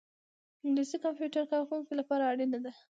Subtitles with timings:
[0.65, 2.71] انګلیسي د کمپیوټر کاروونکو لپاره اړینه ده